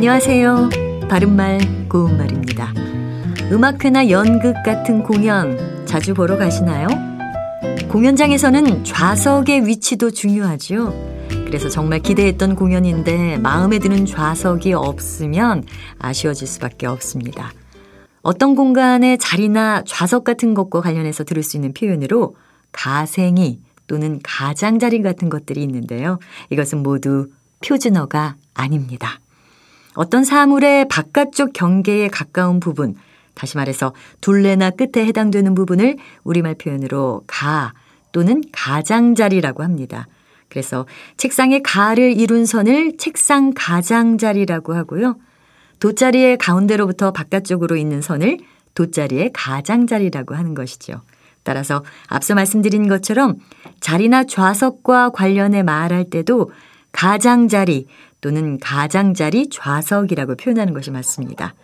안녕하세요. 0.00 0.70
바른말 1.10 1.86
고운말입니다. 1.90 2.72
음악회나 3.52 4.08
연극 4.08 4.54
같은 4.64 5.02
공연 5.02 5.84
자주 5.84 6.14
보러 6.14 6.38
가시나요? 6.38 6.88
공연장에서는 7.90 8.84
좌석의 8.84 9.66
위치도 9.66 10.12
중요하죠. 10.12 10.94
그래서 11.28 11.68
정말 11.68 12.00
기대했던 12.00 12.56
공연인데 12.56 13.36
마음에 13.36 13.78
드는 13.78 14.06
좌석이 14.06 14.72
없으면 14.72 15.64
아쉬워질 15.98 16.48
수밖에 16.48 16.86
없습니다. 16.86 17.52
어떤 18.22 18.56
공간의 18.56 19.18
자리나 19.18 19.84
좌석 19.86 20.24
같은 20.24 20.54
것과 20.54 20.80
관련해서 20.80 21.24
들을 21.24 21.42
수 21.42 21.58
있는 21.58 21.74
표현으로 21.74 22.36
가생이 22.72 23.60
또는 23.86 24.18
가장자리 24.22 25.02
같은 25.02 25.28
것들이 25.28 25.62
있는데요. 25.62 26.18
이것은 26.48 26.82
모두 26.82 27.28
표준어가 27.62 28.36
아닙니다. 28.54 29.20
어떤 29.94 30.24
사물의 30.24 30.88
바깥쪽 30.88 31.52
경계에 31.52 32.08
가까운 32.08 32.60
부분, 32.60 32.94
다시 33.34 33.56
말해서 33.56 33.92
둘레나 34.20 34.70
끝에 34.70 35.04
해당되는 35.06 35.54
부분을 35.54 35.96
우리말 36.24 36.54
표현으로 36.56 37.22
가 37.26 37.72
또는 38.12 38.42
가장자리라고 38.52 39.62
합니다. 39.62 40.06
그래서 40.48 40.86
책상의 41.16 41.62
가를 41.62 42.18
이룬 42.18 42.44
선을 42.44 42.96
책상 42.98 43.52
가장자리라고 43.54 44.74
하고요. 44.74 45.16
돗자리의 45.78 46.38
가운데로부터 46.38 47.12
바깥쪽으로 47.12 47.76
있는 47.76 48.02
선을 48.02 48.38
돗자리의 48.74 49.30
가장자리라고 49.32 50.34
하는 50.34 50.54
것이죠. 50.54 51.00
따라서 51.42 51.82
앞서 52.08 52.34
말씀드린 52.34 52.88
것처럼 52.88 53.36
자리나 53.80 54.24
좌석과 54.24 55.10
관련해 55.10 55.62
말할 55.62 56.10
때도 56.10 56.50
가장자리 56.92 57.86
또는 58.20 58.58
가장자리 58.58 59.48
좌석이라고 59.50 60.36
표현하는 60.36 60.74
것이 60.74 60.90
맞습니다. 60.90 61.54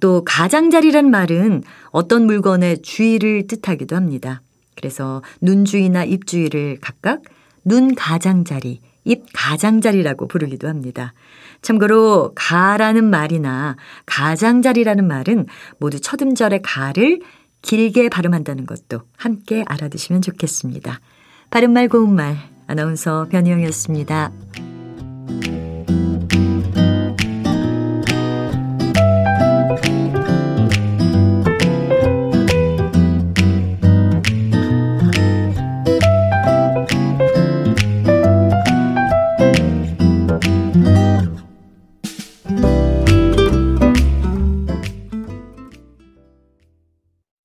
또 0.00 0.24
가장자리란 0.24 1.10
말은 1.10 1.62
어떤 1.90 2.26
물건의 2.26 2.82
주위를 2.82 3.46
뜻하기도 3.46 3.94
합니다. 3.96 4.42
그래서 4.76 5.22
눈 5.40 5.64
주위나 5.64 6.04
입 6.04 6.26
주위를 6.26 6.78
각각 6.80 7.22
눈 7.64 7.94
가장자리, 7.94 8.80
입 9.04 9.24
가장자리라고 9.32 10.28
부르기도 10.28 10.68
합니다. 10.68 11.14
참고로 11.62 12.32
가라는 12.34 13.04
말이나 13.04 13.76
가장자리라는 14.06 15.06
말은 15.06 15.46
모두 15.78 16.00
첫 16.00 16.20
음절의 16.20 16.62
가를 16.62 17.20
길게 17.62 18.10
발음한다는 18.10 18.66
것도 18.66 19.00
함께 19.16 19.64
알아두시면 19.66 20.20
좋겠습니다. 20.20 21.00
바른말 21.48 21.88
고운말 21.88 22.53
아나운서 22.66 23.26
변희영이었습니다. 23.30 24.32